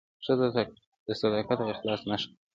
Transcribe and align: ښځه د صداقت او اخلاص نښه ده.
ښځه 0.25 0.47
د 1.05 1.07
صداقت 1.21 1.57
او 1.63 1.69
اخلاص 1.75 2.01
نښه 2.09 2.27
ده. 2.29 2.33